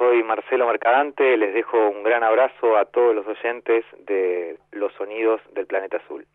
[0.00, 5.42] soy Marcelo Mercadante, les dejo un gran abrazo a todos los oyentes de Los Sonidos
[5.52, 6.26] del Planeta Azul.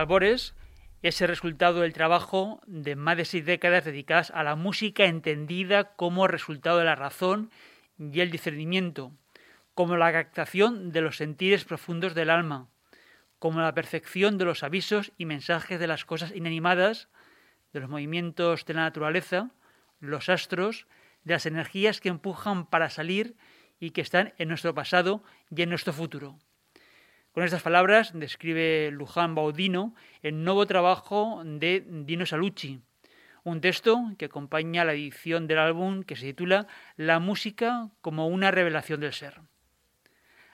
[0.00, 0.54] Albores
[1.02, 5.94] es el resultado del trabajo de más de seis décadas dedicadas a la música entendida
[5.94, 7.50] como resultado de la razón
[7.98, 9.12] y el discernimiento,
[9.74, 12.68] como la captación de los sentires profundos del alma,
[13.38, 17.08] como la percepción de los avisos y mensajes de las cosas inanimadas,
[17.74, 19.50] de los movimientos de la naturaleza,
[20.00, 20.86] los astros,
[21.24, 23.36] de las energías que empujan para salir
[23.78, 25.22] y que están en nuestro pasado
[25.54, 26.38] y en nuestro futuro.
[27.32, 32.80] Con estas palabras describe Luján Baudino el nuevo trabajo de Dino Salucci,
[33.44, 36.66] un texto que acompaña la edición del álbum que se titula
[36.96, 39.42] La música como una revelación del ser.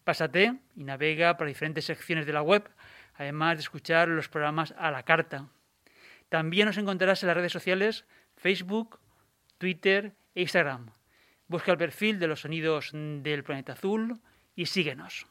[0.04, 2.70] Pásate y navega por diferentes secciones de la web,
[3.16, 5.48] además de escuchar los programas a la carta.
[6.30, 8.06] También nos encontrarás en las redes sociales
[8.36, 9.00] Facebook,
[9.58, 10.92] Twitter e Instagram.
[11.48, 14.20] Busca el perfil de los sonidos del planeta azul
[14.56, 15.26] y síguenos.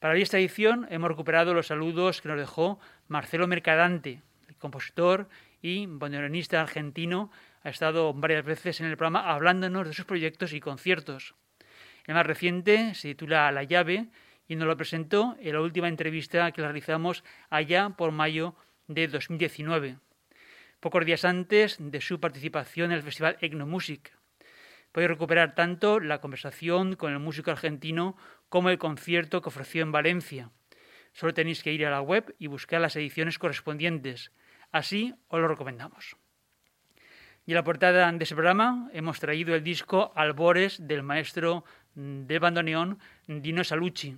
[0.00, 5.28] Para esta edición hemos recuperado los saludos que nos dejó Marcelo Mercadante, el compositor
[5.62, 7.30] y bandoneonista argentino,
[7.66, 11.34] ha estado varias veces en el programa hablándonos de sus proyectos y conciertos.
[12.04, 14.06] El más reciente se titula La llave
[14.46, 18.54] y nos lo presentó en la última entrevista que realizamos allá por mayo
[18.86, 19.98] de 2019,
[20.78, 24.16] pocos días antes de su participación en el festival Egnomusic.
[24.92, 28.16] Podéis recuperar tanto la conversación con el músico argentino
[28.48, 30.52] como el concierto que ofreció en Valencia.
[31.12, 34.30] Solo tenéis que ir a la web y buscar las ediciones correspondientes.
[34.70, 36.16] Así os lo recomendamos.
[37.46, 41.64] Y en la portada de ese programa hemos traído el disco Albores del maestro
[41.94, 42.98] de bandoneón
[43.28, 44.16] Dino Salucci.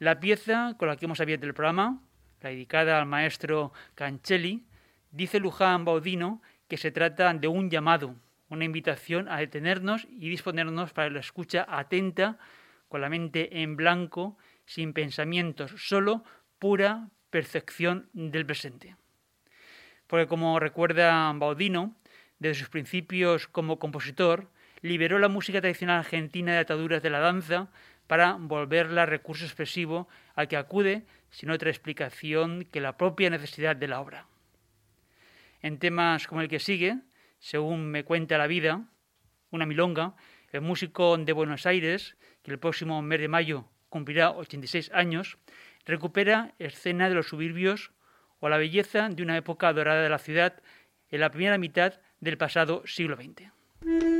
[0.00, 2.02] La pieza con la que hemos abierto el programa,
[2.42, 4.66] la dedicada al maestro Cancelli,
[5.10, 8.16] dice Luján Baudino que se trata de un llamado,
[8.50, 12.36] una invitación a detenernos y disponernos para la escucha atenta,
[12.88, 14.36] con la mente en blanco,
[14.66, 16.22] sin pensamientos, solo
[16.58, 18.94] pura percepción del presente.
[20.06, 21.96] Porque como recuerda Baudino,
[22.38, 24.50] desde sus principios como compositor,
[24.82, 27.68] liberó la música tradicional argentina de ataduras de la danza
[28.06, 33.88] para volverla recurso expresivo al que acude sin otra explicación que la propia necesidad de
[33.88, 34.26] la obra.
[35.62, 36.98] En temas como el que sigue,
[37.38, 38.84] según me cuenta la vida,
[39.50, 40.14] una milonga,
[40.52, 45.38] el músico de Buenos Aires, que el próximo mes de mayo cumplirá 86 años,
[45.84, 47.92] recupera escena de los suburbios
[48.40, 50.60] o la belleza de una época dorada de la ciudad
[51.10, 54.15] en la primera mitad del pasado siglo XX.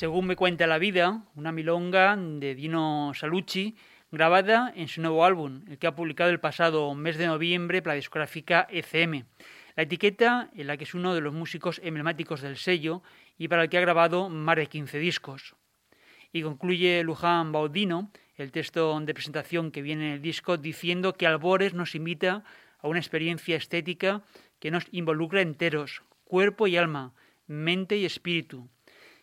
[0.00, 3.76] Según me cuenta la vida, una milonga de Dino Salucci,
[4.10, 7.92] grabada en su nuevo álbum, el que ha publicado el pasado mes de noviembre para
[7.92, 9.26] la discográfica ECM.
[9.76, 13.02] La etiqueta en la que es uno de los músicos emblemáticos del sello
[13.36, 15.54] y para el que ha grabado más de 15 discos.
[16.32, 21.26] Y concluye Luján Baudino el texto de presentación que viene en el disco diciendo que
[21.26, 22.42] Albores nos invita
[22.78, 24.22] a una experiencia estética
[24.60, 27.12] que nos involucra enteros, cuerpo y alma,
[27.46, 28.70] mente y espíritu,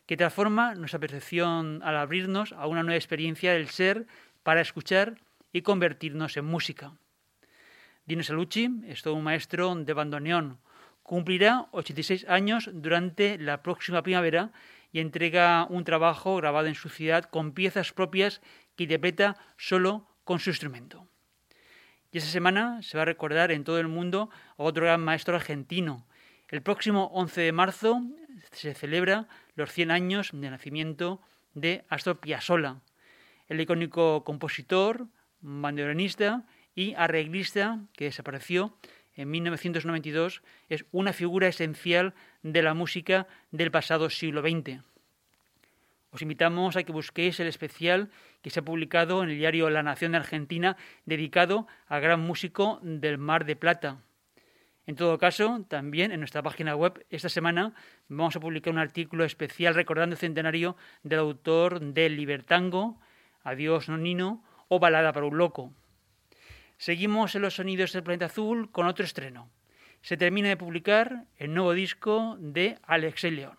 [0.08, 4.08] que transforma nuestra percepción al abrirnos a una nueva experiencia del ser
[4.42, 5.20] para escuchar
[5.52, 6.94] y convertirnos en música.
[8.06, 10.60] Dino Salucci es todo un maestro de bandoneón.
[11.04, 14.52] Cumplirá 86 años durante la próxima primavera
[14.94, 18.42] y entrega un trabajo grabado en su ciudad con piezas propias
[18.78, 21.06] que interpreta solo con su instrumento.
[22.12, 25.36] Y esa semana se va a recordar en todo el mundo a otro gran maestro
[25.36, 26.08] argentino.
[26.48, 28.02] El próximo 11 de marzo
[28.54, 31.20] se celebra los 100 años de nacimiento
[31.54, 32.78] de Astor Piazzolla,
[33.50, 35.08] el icónico compositor,
[35.42, 36.46] bandoneonista
[36.76, 38.78] y arreglista que desapareció
[39.16, 44.84] en 1992, es una figura esencial de la música del pasado siglo XX.
[46.12, 48.12] Os invitamos a que busquéis el especial
[48.44, 52.80] que se ha publicado en el diario La Nación de Argentina dedicado al gran músico
[52.84, 53.98] del Mar de Plata.
[54.88, 57.74] En todo caso, también en nuestra página web esta semana
[58.08, 62.98] vamos a publicar un artículo especial recordando el centenario del autor del Libertango,
[63.44, 65.74] Adiós Nonino o Balada para un Loco.
[66.78, 69.50] Seguimos en los sonidos del planeta azul con otro estreno.
[70.02, 73.58] Se termina de publicar el nuevo disco de Alexei León.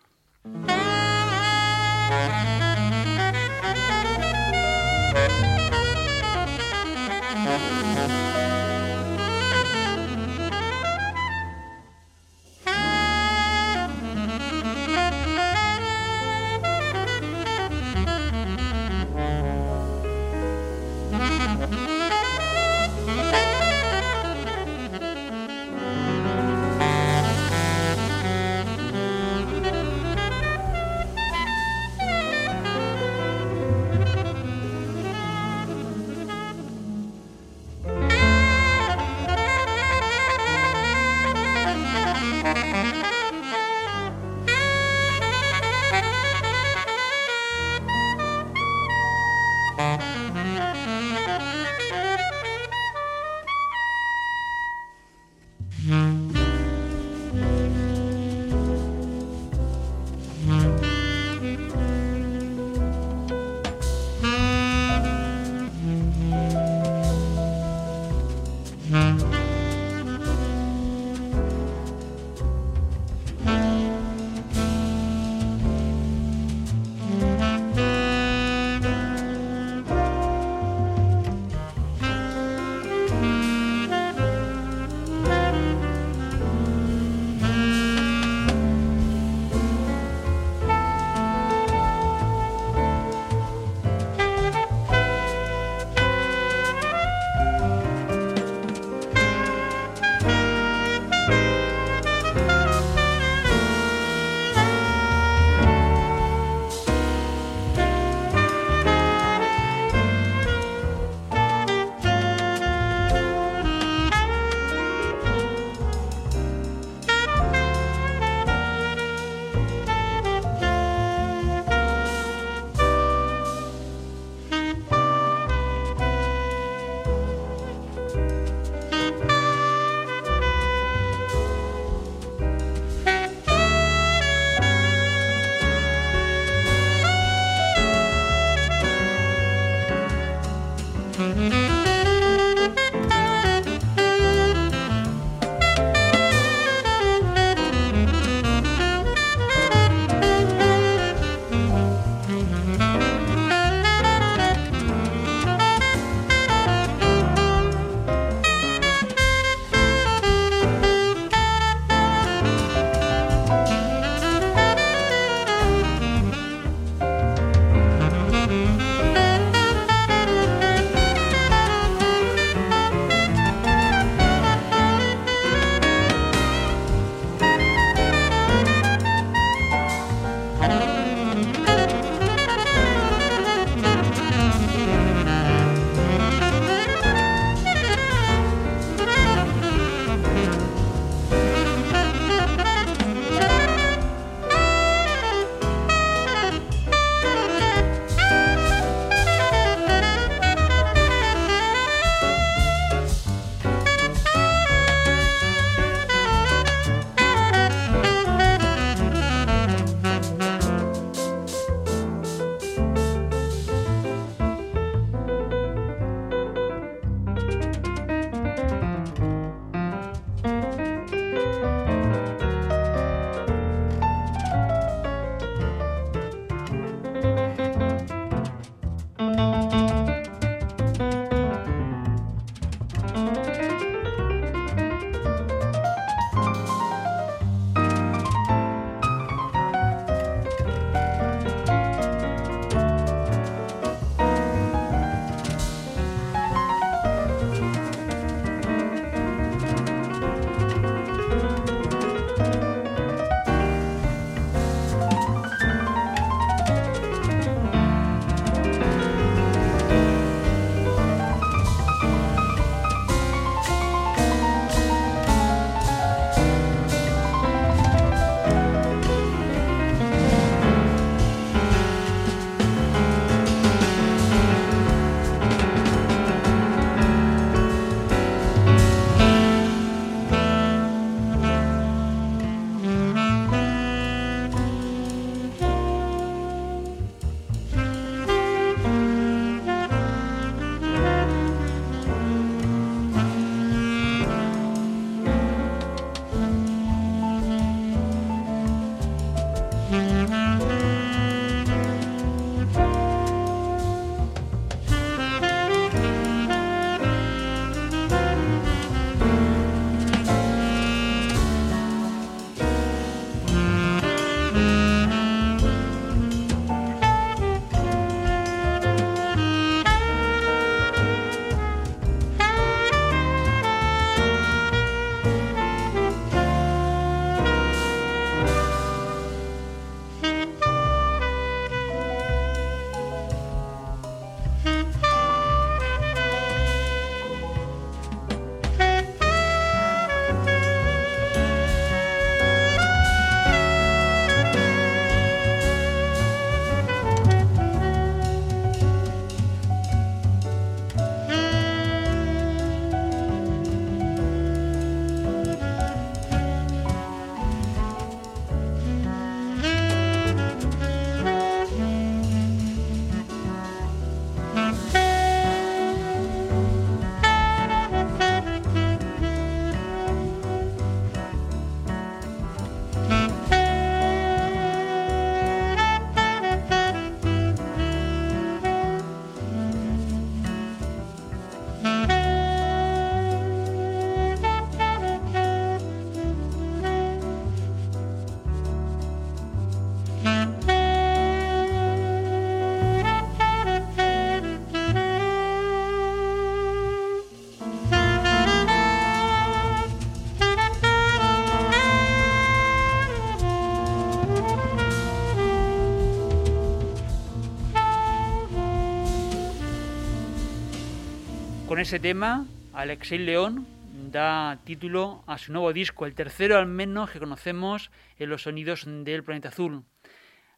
[411.88, 413.64] Ese tema, Alexei León
[414.12, 418.84] da título a su nuevo disco, el tercero al menos que conocemos en los sonidos
[418.84, 419.84] del planeta azul.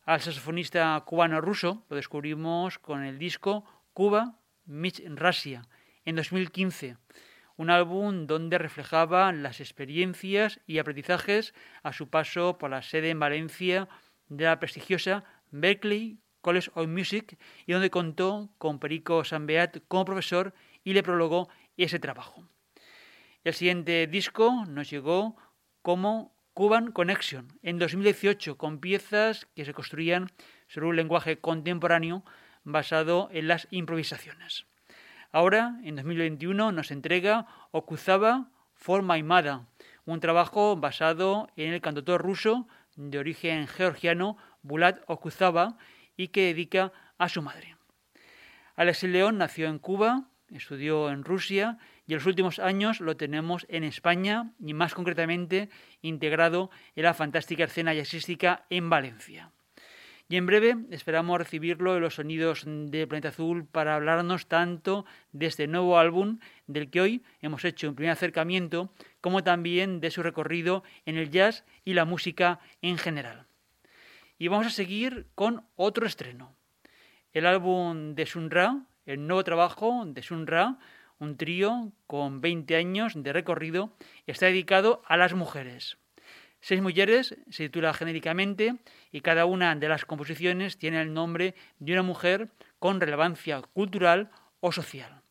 [0.04, 5.62] Al saxofonista cubano-ruso lo descubrimos con el disco Cuba Meets Russia
[6.04, 6.96] en 2015,
[7.56, 13.20] un álbum donde reflejaba las experiencias y aprendizajes a su paso por la sede en
[13.20, 13.88] Valencia
[14.28, 20.54] de la prestigiosa Berkeley College of Music y donde contó con Perico Sanbeat como profesor
[20.84, 22.44] y le prologó ese trabajo.
[23.44, 25.36] El siguiente disco nos llegó
[25.82, 30.30] como Cuban Connection en 2018 con piezas que se construían
[30.68, 32.24] sobre un lenguaje contemporáneo
[32.64, 34.66] basado en las improvisaciones.
[35.32, 39.22] Ahora, en 2021, nos entrega Okuzaba for My
[40.04, 42.66] un trabajo basado en el cantautor ruso
[42.96, 45.78] de origen georgiano Bulat Okuzaba
[46.16, 47.76] y que dedica a su madre.
[48.76, 53.66] Alexis León nació en Cuba, estudió en Rusia y en los últimos años lo tenemos
[53.68, 55.68] en España y más concretamente
[56.02, 59.52] integrado en la fantástica escena jazzística en Valencia.
[60.30, 65.46] Y en breve esperamos recibirlo en los sonidos de Planeta Azul para hablarnos tanto de
[65.46, 70.22] este nuevo álbum del que hoy hemos hecho un primer acercamiento, como también de su
[70.22, 73.46] recorrido en el jazz y la música en general.
[74.38, 76.54] Y vamos a seguir con otro estreno.
[77.32, 80.78] El álbum de Sun Ra, el nuevo trabajo de Sun Ra,
[81.18, 83.90] un trío con 20 años de recorrido,
[84.26, 85.98] está dedicado a las mujeres.
[86.60, 88.76] Seis mujeres se titula genéricamente
[89.10, 94.30] y cada una de las composiciones tiene el nombre de una mujer con relevancia cultural
[94.60, 95.22] o social.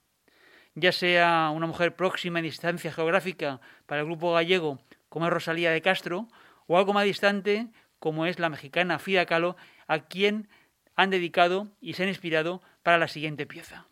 [0.76, 5.72] Ya sea una mujer próxima en distancia geográfica para el grupo gallego como es Rosalía
[5.72, 6.28] de Castro
[6.68, 7.68] o algo más distante
[8.00, 9.56] como es la mexicana Frida Kahlo,
[9.88, 10.50] a quien
[10.96, 13.86] han dedicado y se han inspirado para la siguiente pieza.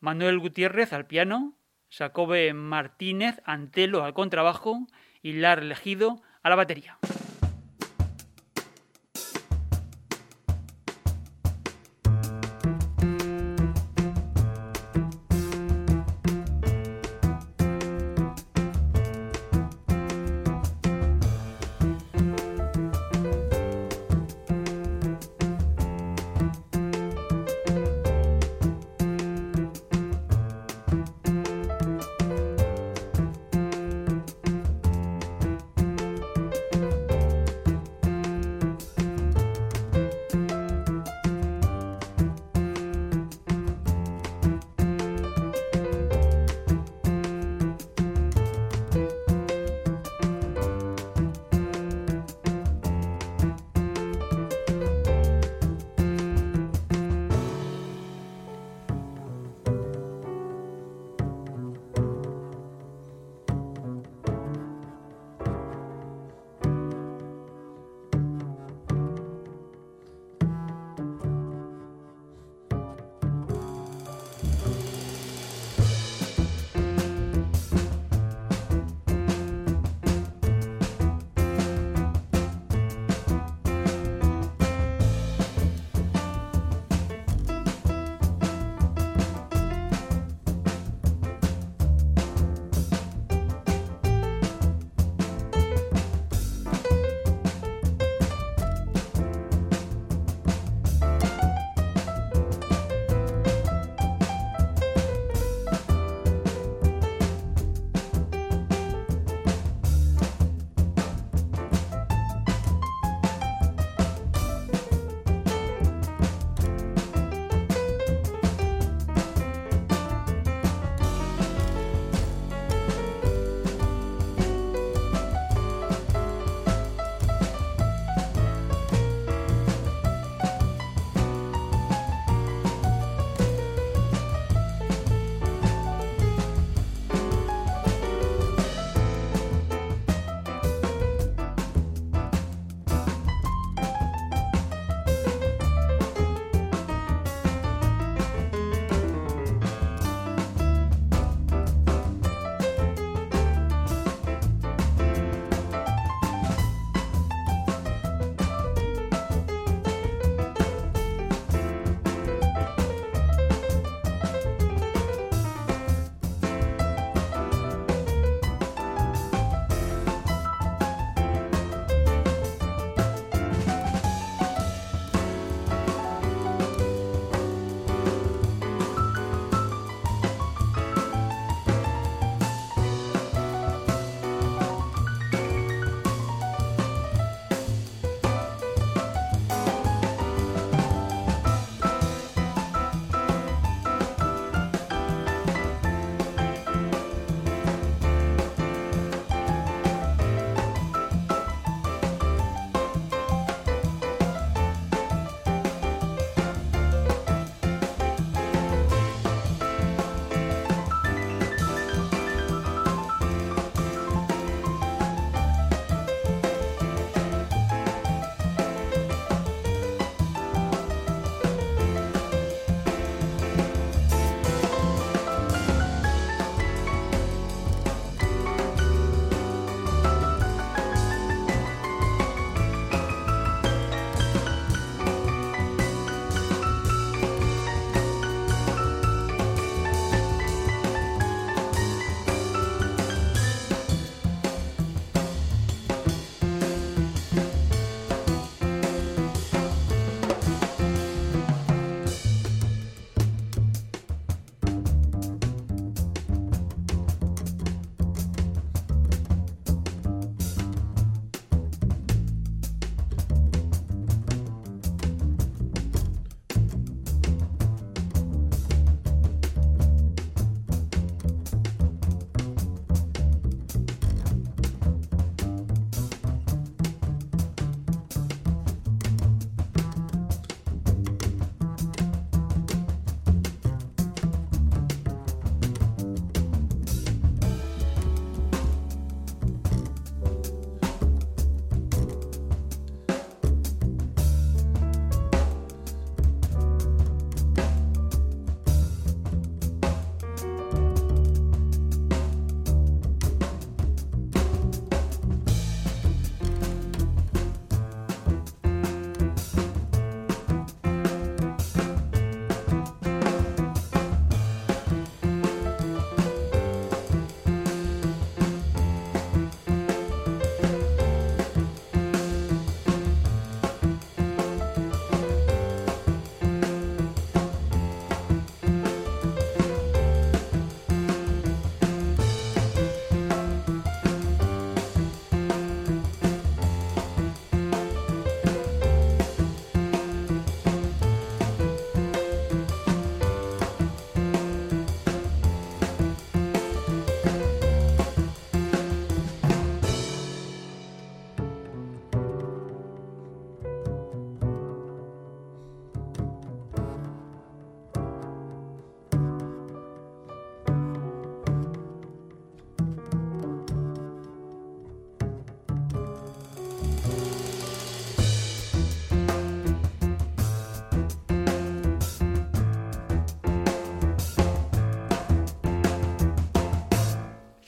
[0.00, 1.52] Manuel Gutiérrez al piano,
[1.90, 4.86] Jacobe Martínez Antelo al contrabajo
[5.20, 6.96] y Lar Elegido a la batería.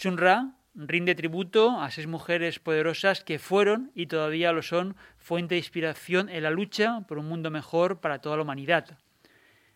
[0.00, 5.60] Sun-Ra rinde tributo a seis mujeres poderosas que fueron y todavía lo son fuente de
[5.60, 8.96] inspiración en la lucha por un mundo mejor para toda la humanidad.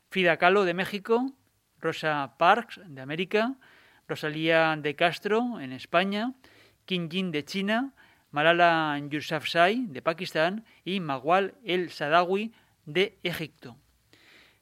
[0.08, 1.30] Frida Kahlo de México,
[1.78, 3.56] Rosa Parks de América,
[4.08, 6.32] Rosalía de Castro en España,
[6.86, 7.92] Kim Jin de China,
[8.30, 10.64] Malala Yousafzai de Pakistán.
[10.86, 12.54] Y Magwal El Sadawi
[12.86, 13.76] de Egipto.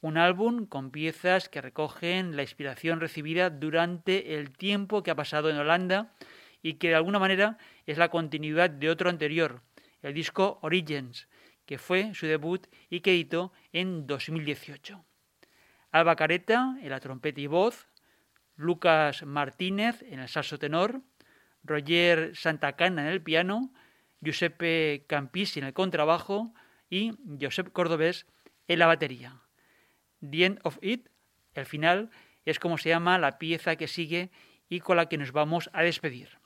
[0.00, 5.50] Un álbum con piezas que recogen la inspiración recibida durante el tiempo que ha pasado
[5.50, 6.14] en Holanda
[6.62, 9.62] y que de alguna manera es la continuidad de otro anterior,
[10.02, 11.28] el disco Origins,
[11.70, 15.04] que fue su debut y que editó en 2018.
[15.92, 17.86] Alba Careta en la trompeta y voz,
[18.56, 21.00] Lucas Martínez en el saxo tenor,
[21.62, 23.72] Roger Santacana en el piano,
[24.20, 26.52] Giuseppe Campisi en el contrabajo
[26.88, 28.26] y Josep Cordobés
[28.66, 29.40] en la batería.
[30.28, 31.08] The End of It,
[31.54, 32.10] el final,
[32.46, 34.32] es como se llama la pieza que sigue
[34.68, 36.40] y con la que nos vamos a despedir.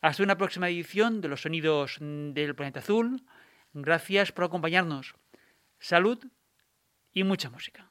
[0.00, 3.26] Hasta una próxima edición de los sonidos del planeta azul.
[3.74, 5.16] Gracias por acompañarnos.
[5.80, 6.24] Salud
[7.12, 7.90] y mucha música.